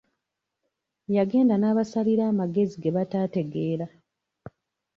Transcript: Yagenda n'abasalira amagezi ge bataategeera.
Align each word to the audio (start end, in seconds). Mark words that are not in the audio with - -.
Yagenda 1.15 1.55
n'abasalira 1.57 2.23
amagezi 2.31 2.75
ge 2.83 2.89
bataategeera. 2.95 3.85